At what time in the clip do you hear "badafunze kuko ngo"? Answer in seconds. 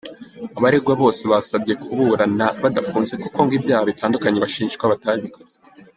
2.61-3.53